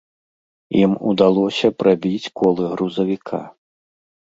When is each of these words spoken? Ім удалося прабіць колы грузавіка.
Ім 0.83 0.91
удалося 1.11 1.67
прабіць 1.85 2.31
колы 2.41 2.63
грузавіка. 2.77 3.47